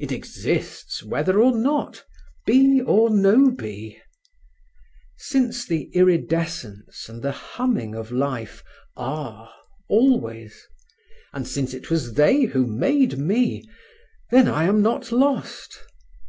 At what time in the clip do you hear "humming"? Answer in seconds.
7.30-7.94